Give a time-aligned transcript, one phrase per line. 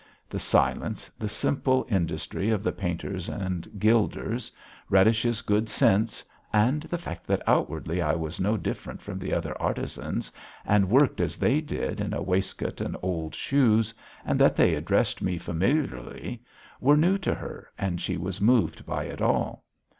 [0.31, 4.51] The silence, the simple industry of the painters and gilders,
[4.89, 9.55] Radish's good sense, and the fact that outwardly I was no different from the other
[9.61, 10.31] artisans
[10.65, 13.93] and worked as they did, in a waistcoat and old shoes,
[14.25, 16.41] and that they addressed me familiarly
[16.79, 19.65] were new to her, and she was moved by it all.